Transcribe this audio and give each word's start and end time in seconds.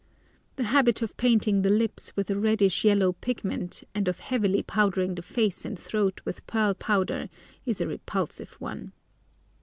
The 0.55 0.63
habit 0.63 1.03
of 1.03 1.15
painting 1.15 1.61
the 1.61 1.69
lips 1.69 2.15
with 2.15 2.31
a 2.31 2.35
reddish 2.35 2.83
yellow 2.83 3.11
pigment, 3.13 3.83
and 3.93 4.07
of 4.07 4.17
heavily 4.19 4.63
powdering 4.63 5.13
the 5.13 5.21
face 5.21 5.63
and 5.63 5.77
throat 5.77 6.21
with 6.25 6.43
pearl 6.47 6.73
powder, 6.73 7.29
is 7.67 7.79
a 7.81 7.85
repulsive 7.87 8.53
one. 8.53 8.93